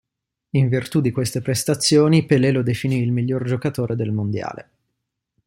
In 0.55 0.67
virtù 0.67 0.99
di 0.99 1.11
queste 1.11 1.43
prestazioni 1.43 2.25
Pelé 2.25 2.51
lo 2.51 2.63
definì 2.63 2.97
il 3.03 3.11
miglior 3.11 3.43
giocatore 3.43 3.95
del 3.95 4.09
mondiale. 4.11 4.69